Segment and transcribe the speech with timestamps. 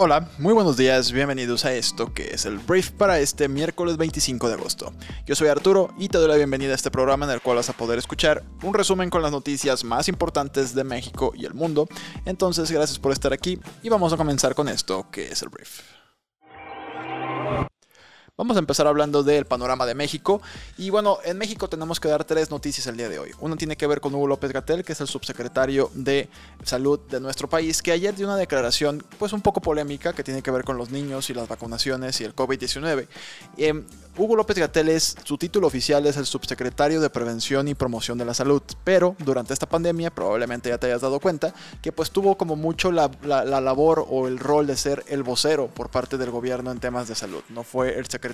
[0.00, 4.46] Hola, muy buenos días, bienvenidos a esto que es el brief para este miércoles 25
[4.46, 4.92] de agosto.
[5.26, 7.68] Yo soy Arturo y te doy la bienvenida a este programa en el cual vas
[7.68, 11.88] a poder escuchar un resumen con las noticias más importantes de México y el mundo.
[12.26, 15.97] Entonces, gracias por estar aquí y vamos a comenzar con esto que es el brief.
[18.40, 20.40] Vamos a empezar hablando del panorama de México.
[20.76, 23.32] Y bueno, en México tenemos que dar tres noticias el día de hoy.
[23.40, 26.28] Una tiene que ver con Hugo López Gatel, que es el subsecretario de
[26.62, 30.40] Salud de nuestro país, que ayer dio una declaración pues un poco polémica que tiene
[30.40, 33.08] que ver con los niños y las vacunaciones y el COVID-19.
[33.56, 33.82] Eh,
[34.18, 38.24] Hugo López Gatel es, su título oficial es el subsecretario de Prevención y Promoción de
[38.24, 42.36] la Salud, pero durante esta pandemia probablemente ya te hayas dado cuenta que pues tuvo
[42.36, 46.32] como mucho la, la, labor o el rol de ser el vocero por parte del
[46.32, 47.42] gobierno en temas de salud.
[47.48, 48.27] No fue el secretario,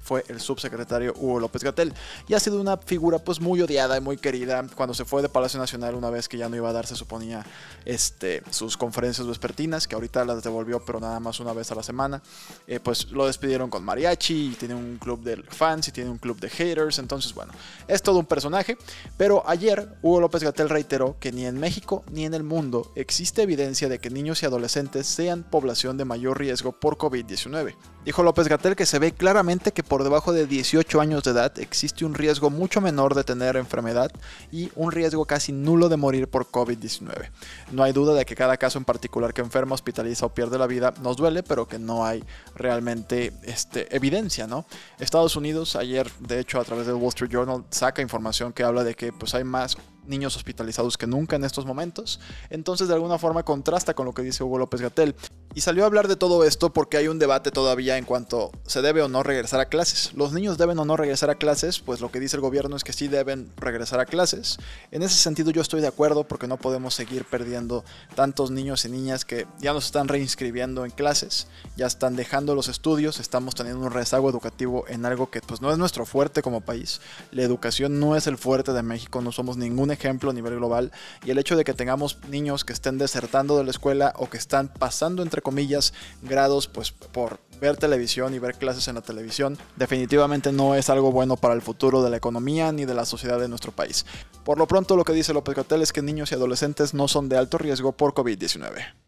[0.00, 1.92] fue el subsecretario Hugo López Gatel
[2.26, 5.28] y ha sido una figura pues muy odiada y muy querida cuando se fue de
[5.28, 7.44] Palacio Nacional una vez que ya no iba a dar, se suponía,
[7.84, 11.82] este, sus conferencias vespertinas, que ahorita las devolvió pero nada más una vez a la
[11.82, 12.22] semana,
[12.66, 16.18] eh, pues lo despidieron con mariachi y tiene un club de fans y tiene un
[16.18, 16.98] club de haters.
[16.98, 17.52] Entonces, bueno,
[17.86, 18.76] es todo un personaje.
[19.16, 23.42] Pero ayer Hugo López Gatel reiteró que ni en México ni en el mundo existe
[23.42, 27.74] evidencia de que niños y adolescentes sean población de mayor riesgo por COVID-19.
[28.08, 31.52] Dijo López Gatel que se ve claramente que por debajo de 18 años de edad
[31.58, 34.10] existe un riesgo mucho menor de tener enfermedad
[34.50, 37.28] y un riesgo casi nulo de morir por COVID-19.
[37.70, 40.66] No hay duda de que cada caso en particular que enferma, hospitaliza o pierde la
[40.66, 44.64] vida nos duele, pero que no hay realmente este, evidencia, ¿no?
[44.98, 48.84] Estados Unidos ayer, de hecho, a través del Wall Street Journal, saca información que habla
[48.84, 49.76] de que pues, hay más
[50.08, 52.20] niños hospitalizados que nunca en estos momentos.
[52.50, 55.14] Entonces, de alguna forma, contrasta con lo que dice Hugo López Gatel.
[55.54, 58.82] Y salió a hablar de todo esto porque hay un debate todavía en cuanto se
[58.82, 60.12] debe o no regresar a clases.
[60.14, 61.80] ¿Los niños deben o no regresar a clases?
[61.80, 64.58] Pues lo que dice el gobierno es que sí deben regresar a clases.
[64.92, 67.84] En ese sentido yo estoy de acuerdo porque no podemos seguir perdiendo
[68.14, 72.68] tantos niños y niñas que ya nos están reinscribiendo en clases, ya están dejando los
[72.68, 76.60] estudios, estamos teniendo un rezago educativo en algo que pues no es nuestro fuerte como
[76.60, 77.00] país.
[77.32, 80.92] La educación no es el fuerte de México, no somos ningún ejemplo a nivel global
[81.24, 84.38] y el hecho de que tengamos niños que estén desertando de la escuela o que
[84.38, 85.92] están pasando entre comillas
[86.22, 91.10] grados pues por ver televisión y ver clases en la televisión definitivamente no es algo
[91.12, 94.06] bueno para el futuro de la economía ni de la sociedad de nuestro país.
[94.44, 97.28] Por lo pronto lo que dice López Gatel es que niños y adolescentes no son
[97.28, 99.07] de alto riesgo por COVID-19.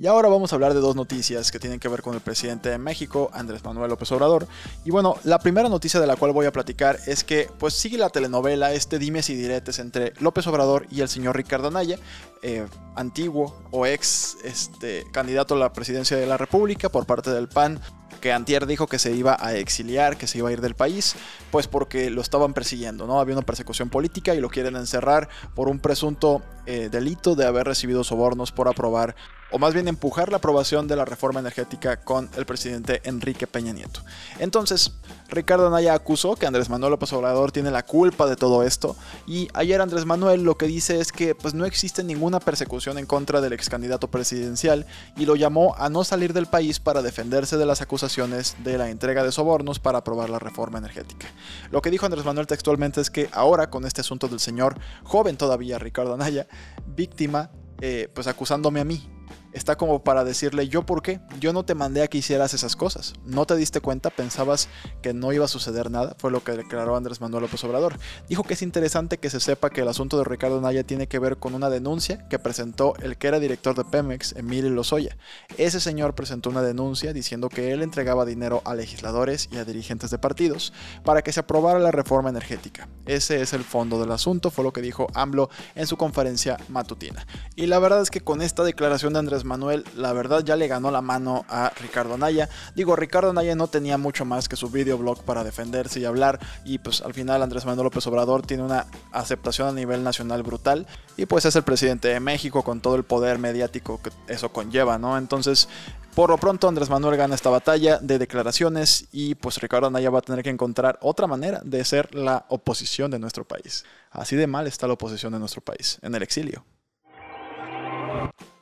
[0.00, 2.70] Y ahora vamos a hablar de dos noticias que tienen que ver con el presidente
[2.70, 4.48] de México, Andrés Manuel López Obrador.
[4.82, 7.98] Y bueno, la primera noticia de la cual voy a platicar es que pues sigue
[7.98, 11.98] la telenovela, este dimes y diretes entre López Obrador y el señor Ricardo Anaya,
[12.40, 12.66] eh,
[12.96, 17.78] antiguo o ex este, candidato a la presidencia de la República por parte del PAN,
[18.20, 21.16] que Antier dijo que se iba a exiliar, que se iba a ir del país,
[21.50, 23.20] pues porque lo estaban persiguiendo, ¿no?
[23.20, 27.66] Había una persecución política y lo quieren encerrar por un presunto eh, delito de haber
[27.66, 29.16] recibido sobornos por aprobar
[29.52, 33.72] o más bien empujar la aprobación de la reforma energética con el presidente Enrique Peña
[33.72, 34.00] Nieto.
[34.38, 34.92] Entonces,
[35.28, 39.48] Ricardo Anaya acusó que Andrés Manuel López Obrador tiene la culpa de todo esto y
[39.54, 43.40] ayer Andrés Manuel lo que dice es que pues no existe ninguna persecución en contra
[43.40, 44.86] del ex candidato presidencial
[45.16, 48.90] y lo llamó a no salir del país para defenderse de las acusaciones de la
[48.90, 51.28] entrega de sobornos para aprobar la reforma energética.
[51.70, 55.36] Lo que dijo Andrés Manuel textualmente es que ahora con este asunto del señor joven
[55.36, 56.46] todavía Ricardo Anaya,
[56.86, 57.50] víctima,
[57.80, 59.08] eh, pues acusándome a mí
[59.52, 62.76] está como para decirle, yo por qué, yo no te mandé a que hicieras esas
[62.76, 64.68] cosas, no te diste cuenta, pensabas
[65.02, 67.98] que no iba a suceder nada, fue lo que declaró Andrés Manuel López Obrador.
[68.28, 71.18] Dijo que es interesante que se sepa que el asunto de Ricardo Naya tiene que
[71.18, 75.16] ver con una denuncia que presentó el que era director de Pemex, Emilio Lozoya.
[75.56, 80.10] Ese señor presentó una denuncia diciendo que él entregaba dinero a legisladores y a dirigentes
[80.10, 80.72] de partidos
[81.04, 82.88] para que se aprobara la reforma energética.
[83.06, 87.26] Ese es el fondo del asunto, fue lo que dijo AMLO en su conferencia matutina.
[87.56, 90.68] Y la verdad es que con esta declaración de Andrés Manuel, la verdad ya le
[90.68, 92.48] ganó la mano a Ricardo Naya.
[92.74, 96.38] Digo, Ricardo Naya no tenía mucho más que su videoblog para defenderse y hablar.
[96.64, 100.86] Y pues al final Andrés Manuel López Obrador tiene una aceptación a nivel nacional brutal.
[101.16, 104.98] Y pues es el presidente de México con todo el poder mediático que eso conlleva,
[104.98, 105.18] ¿no?
[105.18, 105.68] Entonces,
[106.14, 110.18] por lo pronto Andrés Manuel gana esta batalla de declaraciones y pues Ricardo Naya va
[110.18, 113.84] a tener que encontrar otra manera de ser la oposición de nuestro país.
[114.10, 116.64] Así de mal está la oposición de nuestro país, en el exilio.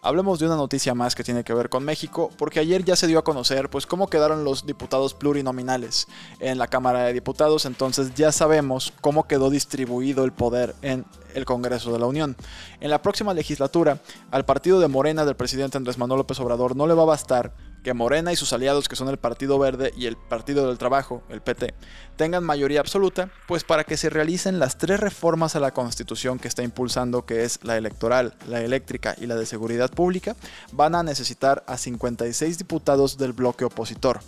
[0.00, 3.08] Hablemos de una noticia más que tiene que ver con México, porque ayer ya se
[3.08, 6.06] dio a conocer pues cómo quedaron los diputados plurinominales
[6.38, 11.04] en la Cámara de Diputados, entonces ya sabemos cómo quedó distribuido el poder en
[11.34, 12.36] el Congreso de la Unión.
[12.80, 14.00] En la próxima legislatura,
[14.30, 17.52] al partido de Morena del presidente Andrés Manuel López Obrador no le va a bastar
[17.82, 21.22] que Morena y sus aliados, que son el Partido Verde y el Partido del Trabajo,
[21.28, 21.74] el PT,
[22.16, 26.48] tengan mayoría absoluta, pues para que se realicen las tres reformas a la Constitución que
[26.48, 30.34] está impulsando, que es la electoral, la eléctrica y la de seguridad pública,
[30.72, 34.20] van a necesitar a 56 diputados del bloque opositor.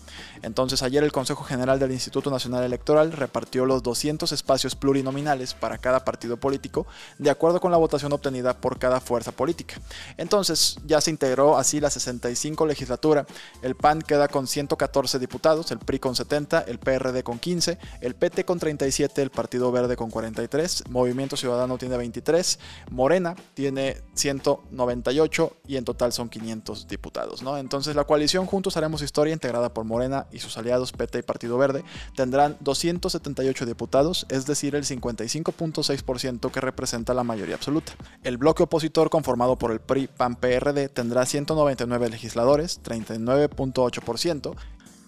[0.43, 5.79] Entonces ayer el Consejo General del Instituto Nacional Electoral repartió los 200 espacios plurinominales para
[5.79, 6.87] cada partido político,
[7.19, 9.81] de acuerdo con la votación obtenida por cada fuerza política.
[10.17, 13.27] Entonces ya se integró así la 65 legislatura
[13.63, 18.15] el PAN queda con 114 diputados, el PRI con 70, el PRD con 15, el
[18.15, 22.59] PT con 37, el Partido Verde con 43, Movimiento Ciudadano tiene 23,
[22.91, 27.43] Morena tiene 198 y en total son 500 diputados.
[27.43, 27.57] ¿no?
[27.59, 31.59] Entonces la coalición Juntos Haremos Historia, integrada por Morena y sus aliados PT y Partido
[31.59, 31.85] Verde,
[32.15, 37.93] tendrán 278 diputados, es decir, el 55.6% que representa la mayoría absoluta.
[38.23, 44.55] El bloque opositor conformado por el PRI, PAN, PRD tendrá 199 legisladores, 39 9.8%,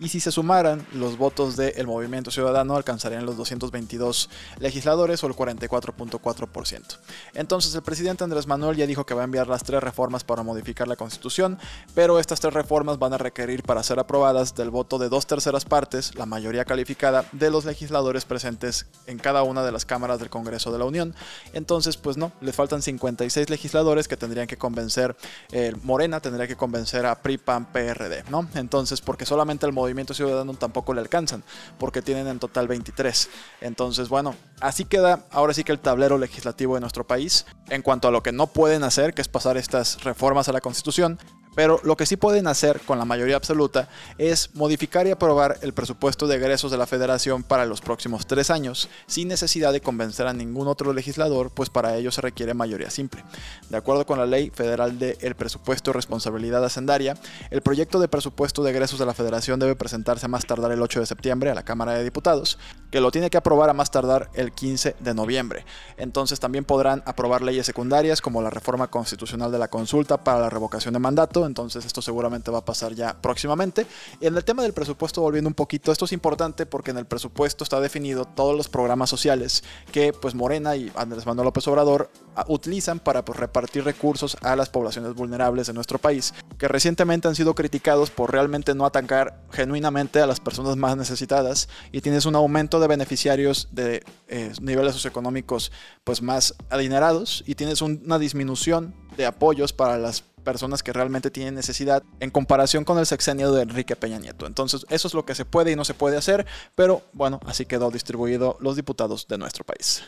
[0.03, 4.29] y si se sumaran los votos del Movimiento Ciudadano alcanzarían los 222
[4.59, 6.99] legisladores o el 44.4%.
[7.35, 10.43] Entonces el presidente Andrés Manuel ya dijo que va a enviar las tres reformas para
[10.43, 11.57] modificar la constitución,
[11.95, 15.65] pero estas tres reformas van a requerir para ser aprobadas del voto de dos terceras
[15.65, 20.31] partes, la mayoría calificada, de los legisladores presentes en cada una de las cámaras del
[20.31, 21.15] Congreso de la Unión.
[21.53, 25.17] Entonces pues no, le faltan 56 legisladores que tendrían que convencer,
[25.53, 28.49] eh, Morena tendría que convencer a PRI, PAN, PRD, ¿no?
[28.55, 31.45] Entonces porque solamente el movimiento Movimiento Ciudadano tampoco le alcanzan,
[31.79, 33.29] porque tienen en total 23.
[33.61, 38.09] Entonces, bueno, así queda ahora sí que el tablero legislativo de nuestro país en cuanto
[38.09, 41.19] a lo que no pueden hacer, que es pasar estas reformas a la Constitución,
[41.55, 43.89] pero lo que sí pueden hacer con la mayoría absoluta
[44.19, 48.51] es modificar y aprobar el presupuesto de egresos de la federación para los próximos tres
[48.51, 52.91] años, sin necesidad de convencer a ningún otro legislador, pues para ello se requiere mayoría
[52.91, 53.25] simple.
[53.69, 57.17] De acuerdo con la ley federal de el presupuesto responsabilidad hacendaria,
[57.51, 60.83] el proyecto de presupuesto de egresos de la federación debe presentarse a más tardar el
[60.83, 62.59] 8 de septiembre a la Cámara de Diputados,
[62.91, 65.65] que lo tiene que aprobar a más tardar el 15 de noviembre.
[65.97, 70.51] Entonces también podrán aprobar leyes secundarias como la reforma constitucional de la consulta para la
[70.51, 73.87] revocación de mandato, entonces esto seguramente va a pasar ya próximamente.
[74.21, 77.65] En el tema del presupuesto, volviendo un poquito, esto es importante porque en el presupuesto
[77.65, 82.45] está definido todos los programas sociales que pues Morena y Andrés Manuel López Obrador ah,
[82.49, 87.35] utilizan para pues, repartir recursos a las poblaciones vulnerables de nuestro país, que recientemente han
[87.35, 92.35] sido criticados por realmente no atacar genuinamente a las personas más necesitadas y tienes un
[92.35, 95.73] aumento de beneficiarios de eh, niveles socioeconómicos
[96.05, 101.55] pues más adinerados y tienes una disminución de apoyos para las personas que realmente tienen
[101.55, 104.47] necesidad en comparación con el sexenio de Enrique Peña Nieto.
[104.47, 107.67] Entonces, eso es lo que se puede y no se puede hacer, pero bueno, así
[107.67, 110.03] quedó distribuido los diputados de nuestro país.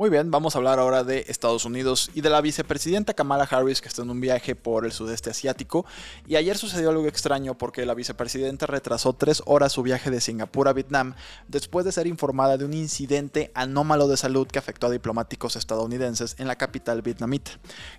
[0.00, 3.82] Muy bien, vamos a hablar ahora de Estados Unidos y de la vicepresidenta Kamala Harris
[3.82, 5.84] que está en un viaje por el sudeste asiático.
[6.26, 10.68] Y ayer sucedió algo extraño porque la vicepresidenta retrasó tres horas su viaje de Singapur
[10.68, 11.16] a Vietnam
[11.48, 16.34] después de ser informada de un incidente anómalo de salud que afectó a diplomáticos estadounidenses
[16.38, 17.50] en la capital vietnamita.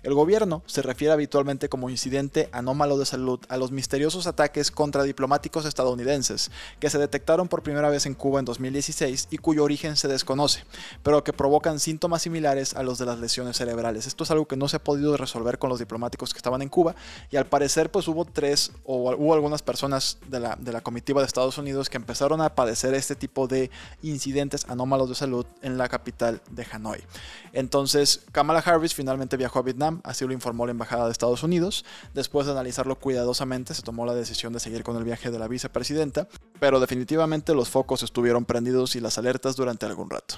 [0.02, 5.04] El gobierno se refiere habitualmente como incidente anómalo de salud a los misteriosos ataques contra
[5.04, 6.50] diplomáticos estadounidenses
[6.80, 10.64] que se detectaron por primera vez en Cuba en 2016 y cuyo origen se desconoce,
[11.04, 14.06] pero que provocan síntomas similares a los de las lesiones cerebrales.
[14.06, 16.70] Esto es algo que no se ha podido resolver con los diplomáticos que estaban en
[16.70, 16.94] Cuba
[17.30, 21.20] y al parecer pues hubo tres o hubo algunas personas de la, de la comitiva
[21.20, 23.70] de Estados Unidos que empezaron a padecer este tipo de
[24.02, 27.04] incidentes anómalos de salud en la capital de Hanoi.
[27.52, 31.84] Entonces Kamala Harris finalmente viajó a Vietnam, así lo informó la Embajada de Estados Unidos.
[32.14, 35.46] Después de analizarlo cuidadosamente se tomó la decisión de seguir con el viaje de la
[35.46, 36.26] vicepresidenta,
[36.58, 40.36] pero definitivamente los focos estuvieron prendidos y las alertas durante algún rato.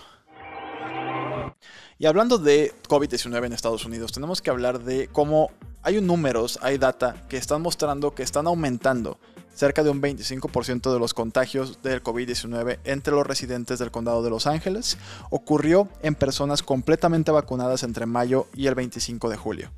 [1.98, 5.50] Y hablando de COVID-19 en Estados Unidos, tenemos que hablar de cómo
[5.82, 9.18] hay números, hay data que están mostrando que están aumentando
[9.54, 14.30] cerca de un 25% de los contagios del COVID-19 entre los residentes del condado de
[14.30, 14.98] Los Ángeles
[15.30, 19.70] ocurrió en personas completamente vacunadas entre mayo y el 25 de julio.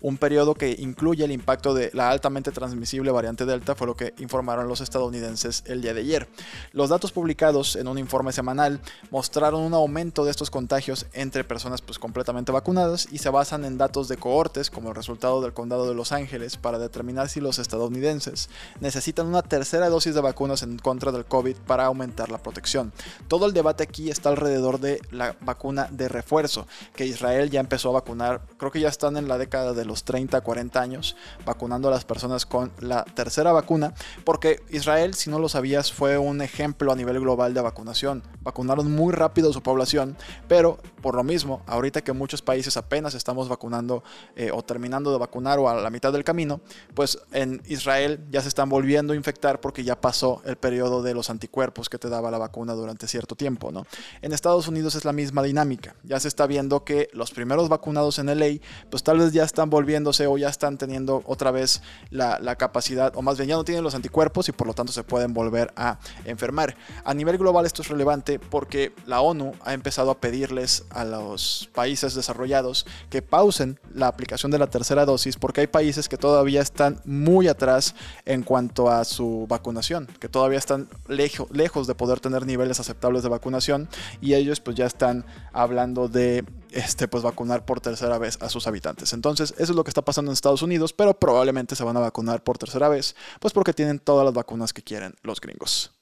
[0.00, 4.14] Un periodo que incluye el impacto de la altamente transmisible variante Delta fue lo que
[4.18, 6.28] informaron los estadounidenses el día de ayer.
[6.72, 11.82] Los datos publicados en un informe semanal mostraron un aumento de estos contagios entre personas
[11.82, 15.88] pues, completamente vacunadas y se basan en datos de cohortes como el resultado del condado
[15.88, 18.48] de Los Ángeles para determinar si los estadounidenses
[18.80, 22.92] necesitan una tercera dosis de vacunas en contra del COVID para aumentar la protección.
[23.28, 27.90] Todo el debate aquí está alrededor de la vacuna de refuerzo, que Israel ya empezó
[27.90, 31.88] a vacunar, creo que ya están en la década de los 30, 40 años, vacunando
[31.88, 36.42] a las personas con la tercera vacuna, porque Israel, si no lo sabías, fue un
[36.42, 38.22] ejemplo a nivel global de vacunación.
[38.42, 40.16] Vacunaron muy rápido a su población,
[40.48, 44.02] pero por lo mismo, ahorita que muchos países apenas estamos vacunando
[44.36, 46.60] eh, o terminando de vacunar o a la mitad del camino,
[46.94, 48.68] pues en Israel ya se están
[49.14, 53.06] infectar porque ya pasó el periodo de los anticuerpos que te daba la vacuna durante
[53.06, 53.86] cierto tiempo, ¿no?
[54.22, 55.94] En Estados Unidos es la misma dinámica.
[56.02, 59.70] Ya se está viendo que los primeros vacunados en LA, pues tal vez ya están
[59.70, 63.64] volviéndose o ya están teniendo otra vez la, la capacidad, o más bien ya no
[63.64, 66.76] tienen los anticuerpos y por lo tanto se pueden volver a enfermar.
[67.04, 71.68] A nivel global esto es relevante porque la ONU ha empezado a pedirles a los
[71.74, 76.62] países desarrollados que pausen la aplicación de la tercera dosis porque hay países que todavía
[76.62, 77.94] están muy atrás
[78.24, 83.28] en cuanto a su vacunación, que todavía están lejos de poder tener niveles aceptables de
[83.28, 83.88] vacunación
[84.20, 88.66] y ellos pues ya están hablando de este, pues vacunar por tercera vez a sus
[88.66, 89.12] habitantes.
[89.12, 92.00] Entonces, eso es lo que está pasando en Estados Unidos, pero probablemente se van a
[92.00, 95.92] vacunar por tercera vez, pues porque tienen todas las vacunas que quieren los gringos.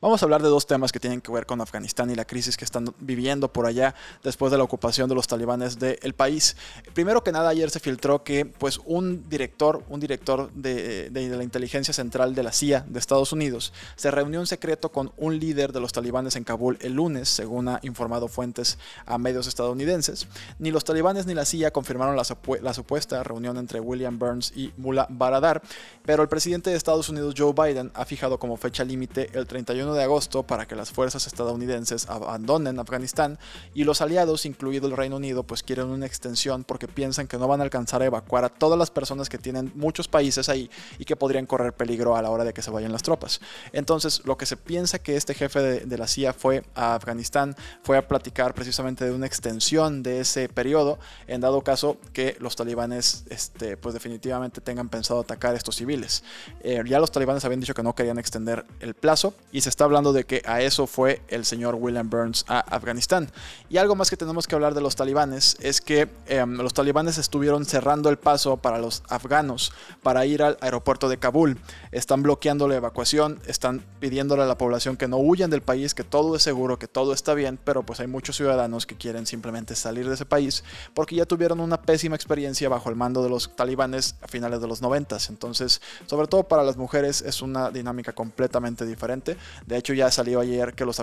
[0.00, 2.56] Vamos a hablar de dos temas que tienen que ver con Afganistán y la crisis
[2.56, 6.56] que están viviendo por allá después de la ocupación de los talibanes del país.
[6.94, 11.92] Primero que nada, ayer se filtró que pues un director, un director de, la inteligencia
[11.92, 15.80] central de la CIA de Estados Unidos, se reunió en secreto con un líder de
[15.80, 20.28] los talibanes en Kabul el lunes, según ha informado fuentes a medios estadounidenses.
[20.58, 22.24] Ni los talibanes ni la CIA confirmaron la,
[22.62, 25.62] la supuesta reunión entre William Burns y Mullah Baradar,
[26.04, 29.79] pero el presidente de Estados Unidos, Joe Biden, ha fijado como fecha límite el 31
[29.88, 33.38] de agosto para que las fuerzas estadounidenses abandonen Afganistán
[33.74, 37.48] y los aliados, incluido el Reino Unido, pues quieren una extensión porque piensan que no
[37.48, 41.04] van a alcanzar a evacuar a todas las personas que tienen muchos países ahí y
[41.04, 43.40] que podrían correr peligro a la hora de que se vayan las tropas.
[43.72, 47.96] Entonces, lo que se piensa que este jefe de, la CIA fue a Afganistán fue
[47.96, 53.24] a platicar precisamente de una extensión de ese periodo, en dado caso que los talibanes,
[53.28, 56.22] este, pues definitivamente tengan pensado atacar a estos civiles.
[56.62, 59.84] Eh, ya los talibanes habían dicho que no querían extender el plazo y se está
[59.84, 63.30] hablando de que a eso fue el señor William Burns a Afganistán.
[63.70, 67.16] Y algo más que tenemos que hablar de los talibanes es que em, los talibanes
[67.16, 69.72] estuvieron cerrando el paso para los afganos
[70.02, 71.56] para ir al aeropuerto de Kabul.
[71.92, 76.04] Están bloqueando la evacuación, están pidiéndole a la población que no huyan del país, que
[76.04, 79.76] todo es seguro, que todo está bien, pero pues hay muchos ciudadanos que quieren simplemente
[79.76, 83.54] salir de ese país porque ya tuvieron una pésima experiencia bajo el mando de los
[83.54, 85.16] talibanes a finales de los 90.
[85.28, 89.36] Entonces, sobre todo para las mujeres es una dinámica completamente diferente.
[89.66, 91.00] De hecho, ya salió ayer que los,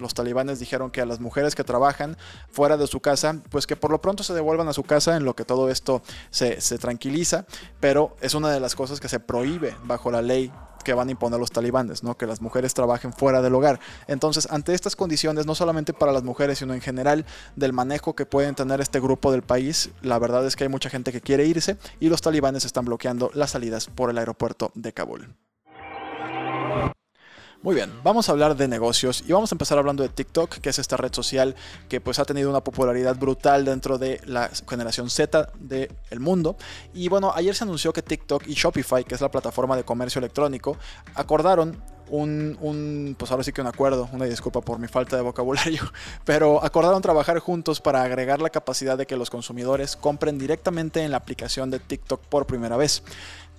[0.00, 2.16] los, talibanes dijeron que a las mujeres que trabajan
[2.50, 5.24] fuera de su casa, pues que por lo pronto se devuelvan a su casa en
[5.24, 7.46] lo que todo esto se, se tranquiliza,
[7.80, 10.52] pero es una de las cosas que se prohíbe bajo la ley
[10.84, 12.16] que van a imponer los talibanes, ¿no?
[12.16, 13.78] que las mujeres trabajen fuera del hogar.
[14.06, 17.26] Entonces, ante estas condiciones, no solamente para las mujeres, sino en general
[17.56, 20.90] del manejo que pueden tener este grupo del país, la verdad es que hay mucha
[20.90, 24.92] gente que quiere irse y los talibanes están bloqueando las salidas por el aeropuerto de
[24.92, 25.34] Kabul.
[27.60, 30.68] Muy bien, vamos a hablar de negocios y vamos a empezar hablando de TikTok, que
[30.68, 31.56] es esta red social
[31.88, 36.56] que pues ha tenido una popularidad brutal dentro de la generación Z del mundo.
[36.94, 40.20] Y bueno, ayer se anunció que TikTok y Shopify, que es la plataforma de comercio
[40.20, 40.76] electrónico,
[41.16, 45.22] acordaron un, un, pues ahora sí que un acuerdo, una disculpa por mi falta de
[45.22, 45.82] vocabulario,
[46.24, 51.10] pero acordaron trabajar juntos para agregar la capacidad de que los consumidores compren directamente en
[51.10, 53.02] la aplicación de TikTok por primera vez.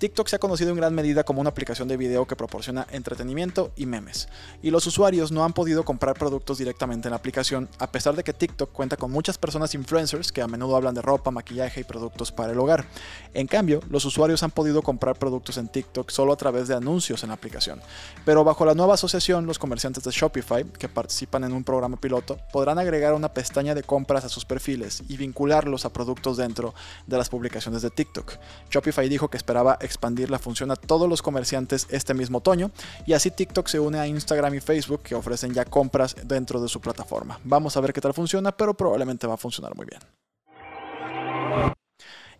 [0.00, 3.70] TikTok se ha conocido en gran medida como una aplicación de video que proporciona entretenimiento
[3.76, 4.30] y memes,
[4.62, 8.24] y los usuarios no han podido comprar productos directamente en la aplicación, a pesar de
[8.24, 11.84] que TikTok cuenta con muchas personas influencers que a menudo hablan de ropa, maquillaje y
[11.84, 12.86] productos para el hogar.
[13.34, 17.22] En cambio, los usuarios han podido comprar productos en TikTok solo a través de anuncios
[17.22, 17.82] en la aplicación.
[18.24, 22.38] Pero bajo la nueva asociación, los comerciantes de Shopify, que participan en un programa piloto,
[22.54, 26.72] podrán agregar una pestaña de compras a sus perfiles y vincularlos a productos dentro
[27.06, 28.38] de las publicaciones de TikTok.
[28.70, 32.70] Shopify dijo que esperaba expandir la función a todos los comerciantes este mismo otoño
[33.06, 36.68] y así TikTok se une a Instagram y Facebook que ofrecen ya compras dentro de
[36.68, 37.38] su plataforma.
[37.44, 40.00] Vamos a ver qué tal funciona, pero probablemente va a funcionar muy bien.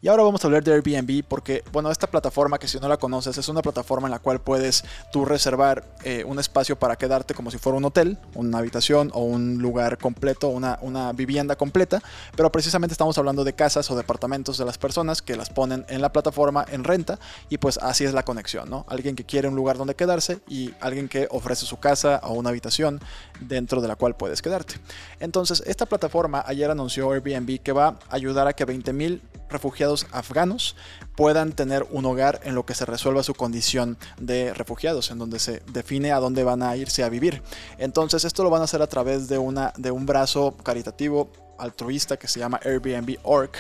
[0.03, 2.97] Y ahora vamos a hablar de Airbnb porque, bueno, esta plataforma que si no la
[2.97, 7.35] conoces es una plataforma en la cual puedes tú reservar eh, un espacio para quedarte
[7.35, 12.03] como si fuera un hotel, una habitación o un lugar completo, una, una vivienda completa,
[12.35, 16.01] pero precisamente estamos hablando de casas o departamentos de las personas que las ponen en
[16.01, 17.19] la plataforma en renta
[17.51, 18.87] y pues así es la conexión, ¿no?
[18.89, 22.49] Alguien que quiere un lugar donde quedarse y alguien que ofrece su casa o una
[22.49, 23.01] habitación
[23.39, 24.77] dentro de la cual puedes quedarte.
[25.19, 30.77] Entonces, esta plataforma ayer anunció Airbnb que va a ayudar a que 20.000 refugiados afganos
[31.17, 35.39] puedan tener un hogar en lo que se resuelva su condición de refugiados, en donde
[35.39, 37.43] se define a dónde van a irse a vivir.
[37.79, 41.31] Entonces esto lo van a hacer a través de, una, de un brazo caritativo
[41.61, 43.51] altruista que se llama Airbnb Org,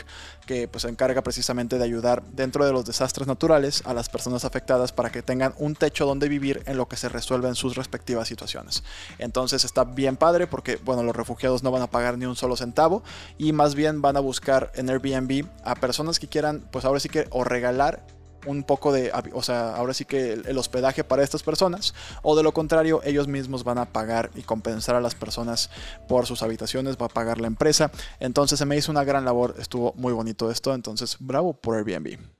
[0.46, 4.44] que pues se encarga precisamente de ayudar dentro de los desastres naturales a las personas
[4.44, 8.26] afectadas para que tengan un techo donde vivir en lo que se resuelven sus respectivas
[8.26, 8.82] situaciones.
[9.18, 12.56] Entonces está bien padre porque bueno, los refugiados no van a pagar ni un solo
[12.56, 13.02] centavo
[13.38, 17.08] y más bien van a buscar en Airbnb a personas que quieran pues ahora sí
[17.08, 18.04] que o regalar
[18.46, 22.42] un poco de, o sea, ahora sí que el, hospedaje para estas personas, o de
[22.42, 25.70] lo contrario, ellos mismos van a pagar y compensar a las personas
[26.08, 27.90] por sus habitaciones, va a pagar la empresa.
[28.18, 32.39] Entonces se me hizo una gran labor, estuvo muy bonito esto, entonces bravo por Airbnb.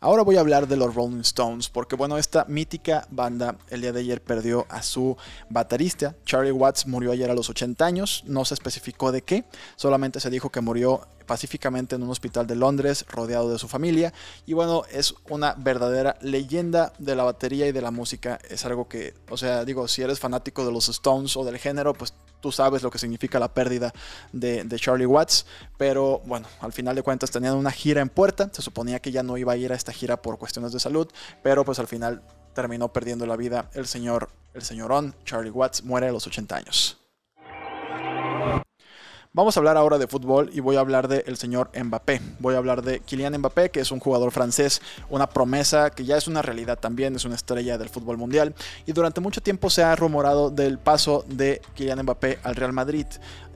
[0.00, 3.90] Ahora voy a hablar de los Rolling Stones, porque bueno, esta mítica banda el día
[3.92, 5.16] de ayer perdió a su
[5.50, 6.14] baterista.
[6.24, 10.30] Charlie Watts murió ayer a los 80 años, no se especificó de qué, solamente se
[10.30, 14.12] dijo que murió pacíficamente en un hospital de Londres, rodeado de su familia.
[14.46, 18.38] Y bueno, es una verdadera leyenda de la batería y de la música.
[18.48, 21.92] Es algo que, o sea, digo, si eres fanático de los Stones o del género,
[21.92, 23.92] pues tú sabes lo que significa la pérdida
[24.32, 28.62] de, Charlie Watts, pero bueno, al final de cuentas tenían una gira en puerta, se
[28.62, 31.08] suponía que ya no iba a ir a esta gira por cuestiones de salud,
[31.42, 32.22] pero pues al final
[32.54, 37.07] terminó perdiendo la vida el señor, el señorón Charlie Watts, muere a los 80 años.
[39.34, 42.20] Vamos a hablar ahora de fútbol y voy a hablar del señor Mbappé.
[42.38, 44.80] Voy a hablar de Kylian Mbappé, que es un jugador francés,
[45.10, 48.54] una promesa que ya es una realidad también, es una estrella del fútbol mundial.
[48.86, 53.06] Y durante mucho tiempo se ha rumorado del paso de Kylian Mbappé al Real Madrid.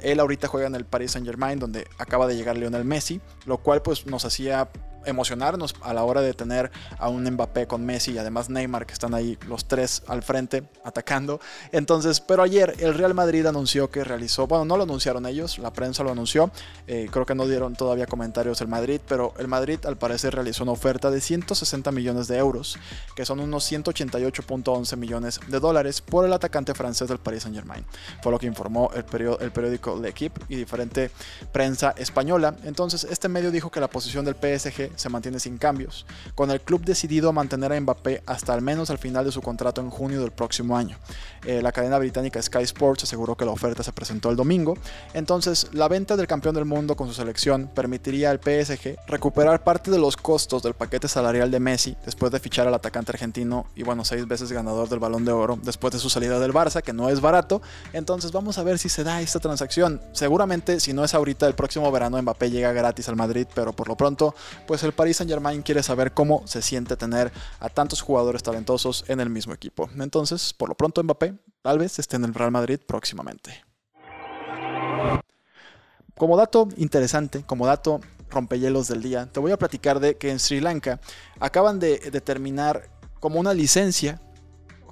[0.02, 3.59] Él ahorita juega en el Paris Saint Germain, donde acaba de llegar Lionel Messi, lo
[3.59, 4.69] cual pues nos hacía
[5.04, 8.92] emocionarnos a la hora de tener a un Mbappé con Messi y además Neymar que
[8.92, 11.40] están ahí los tres al frente atacando.
[11.73, 15.73] Entonces, pero ayer el Real Madrid anunció que realizó, bueno, no lo anunciaron ellos, la
[15.73, 16.50] prensa lo anunció,
[16.87, 20.62] eh, creo que no dieron todavía comentarios el Madrid, pero el Madrid al parecer realizó
[20.62, 22.78] una oferta de 160 millones de euros,
[23.16, 27.85] que son unos 188.11 millones de dólares por el atacante francés del Paris Saint Germain.
[28.23, 29.04] Fue lo que informó el,
[29.40, 31.11] el periódico L'Equipe y diferente
[31.52, 32.54] prensa española.
[32.64, 36.61] Entonces, este medio dijo que la posición del PSG se mantiene sin cambios, con el
[36.61, 39.90] club decidido a mantener a Mbappé hasta al menos al final de su contrato en
[39.90, 40.99] junio del próximo año.
[41.44, 44.76] Eh, la cadena británica Sky Sports aseguró que la oferta se presentó el domingo,
[45.14, 49.90] entonces la venta del campeón del mundo con su selección permitiría al PSG recuperar parte
[49.90, 53.82] de los costos del paquete salarial de Messi después de fichar al atacante argentino y
[53.82, 56.93] bueno, seis veces ganador del balón de oro después de su salida del Barça, que
[56.93, 57.62] no es barato,
[57.93, 60.00] entonces vamos a ver si se da esta transacción.
[60.12, 63.88] Seguramente si no es ahorita, el próximo verano Mbappé llega gratis al Madrid, pero por
[63.88, 64.34] lo pronto,
[64.67, 69.04] pues el Paris Saint Germain quiere saber cómo se siente tener a tantos jugadores talentosos
[69.08, 69.88] en el mismo equipo.
[69.99, 73.64] Entonces, por lo pronto Mbappé tal vez esté en el Real Madrid próximamente.
[76.16, 80.38] Como dato interesante, como dato rompehielos del día, te voy a platicar de que en
[80.38, 81.00] Sri Lanka
[81.40, 82.88] acaban de determinar
[83.21, 84.21] como una licencia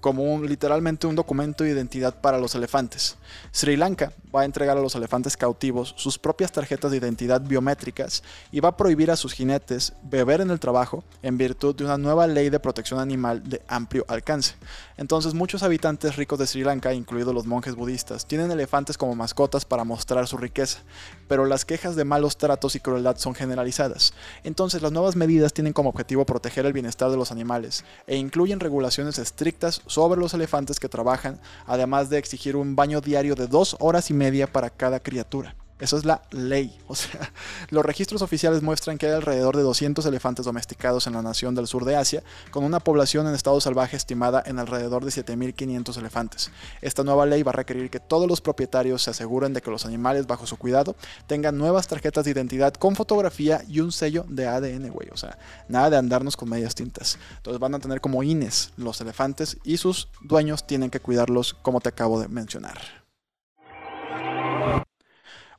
[0.01, 3.17] como un, literalmente un documento de identidad para los elefantes.
[3.53, 8.23] Sri Lanka va a entregar a los elefantes cautivos sus propias tarjetas de identidad biométricas
[8.53, 11.99] y va a prohibir a sus jinetes beber en el trabajo en virtud de una
[11.99, 14.55] nueva ley de protección animal de amplio alcance.
[14.97, 19.65] Entonces muchos habitantes ricos de Sri Lanka, incluidos los monjes budistas, tienen elefantes como mascotas
[19.65, 20.81] para mostrar su riqueza,
[21.29, 24.15] pero las quejas de malos tratos y crueldad son generalizadas.
[24.45, 28.61] Entonces las nuevas medidas tienen como objetivo proteger el bienestar de los animales e incluyen
[28.61, 33.77] regulaciones estrictas sobre los elefantes que trabajan, además de exigir un baño diario de dos
[33.81, 35.57] horas y media para cada criatura.
[35.81, 36.77] Eso es la ley.
[36.91, 37.33] O sea,
[37.71, 41.69] los registros oficiales muestran que hay alrededor de 200 elefantes domesticados en la nación del
[41.69, 46.51] sur de Asia, con una población en estado salvaje estimada en alrededor de 7.500 elefantes.
[46.83, 49.87] Esta nueva ley va a requerir que todos los propietarios se aseguren de que los
[49.87, 50.97] animales bajo su cuidado
[51.29, 55.09] tengan nuevas tarjetas de identidad con fotografía y un sello de ADN, güey.
[55.13, 55.39] O sea,
[55.69, 57.19] nada de andarnos con medias tintas.
[57.37, 61.81] Entonces van a tener como INES los elefantes y sus dueños tienen que cuidarlos como
[61.81, 63.00] te acabo de mencionar.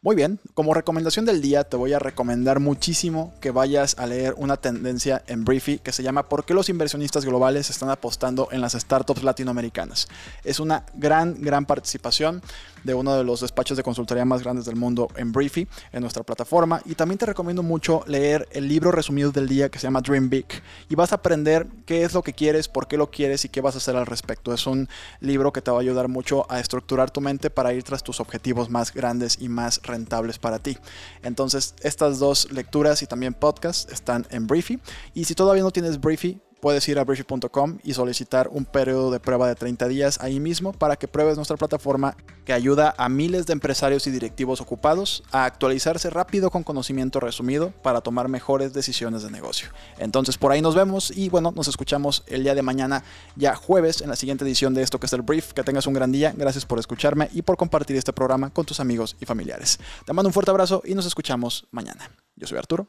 [0.04, 4.34] Muy bien, como recomendación del día te voy a recomendar muchísimo que vayas a leer
[4.36, 8.62] una tendencia en Briefy que se llama ¿Por qué los inversionistas globales están apostando en
[8.62, 10.08] las startups latinoamericanas?
[10.44, 12.42] Es una gran, gran participación
[12.84, 16.24] de uno de los despachos de consultoría más grandes del mundo en Briefy, en nuestra
[16.24, 16.82] plataforma.
[16.86, 20.30] Y también te recomiendo mucho leer el libro resumido del día que se llama Dream
[20.30, 20.46] Big.
[20.89, 23.62] Y vas a aprender qué es lo que quieres, por qué lo quieres y qué
[23.62, 24.54] vas a hacer al respecto.
[24.54, 24.89] Es un
[25.20, 28.20] libro que te va a ayudar mucho a estructurar tu mente para ir tras tus
[28.20, 30.78] objetivos más grandes y más rentables para ti.
[31.24, 34.80] Entonces, estas dos lecturas y también podcasts están en Briefy.
[35.13, 39.19] Y si todavía no tienes Briefy, puedes ir a Briefy.com y solicitar un periodo de
[39.19, 43.45] prueba de 30 días ahí mismo para que pruebes nuestra plataforma que ayuda a miles
[43.45, 49.24] de empresarios y directivos ocupados a actualizarse rápido con conocimiento resumido para tomar mejores decisiones
[49.24, 49.69] de negocio.
[49.97, 53.04] Entonces por ahí nos vemos y bueno, nos escuchamos el día de mañana,
[53.36, 55.54] ya jueves, en la siguiente edición de esto que es el Brief.
[55.54, 58.80] Que tengas un gran día, gracias por escucharme y por compartir este programa con tus
[58.80, 59.80] amigos y familiares.
[60.06, 62.12] Te mando un fuerte abrazo y nos escuchamos mañana.
[62.36, 62.88] Yo soy Arturo.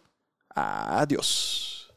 [0.54, 1.90] Adiós.